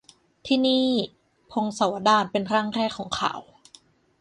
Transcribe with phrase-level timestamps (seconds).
[0.45, 0.87] ที่นี่:
[1.51, 3.41] พงศาวดารเป็นร่างแรกของข่าว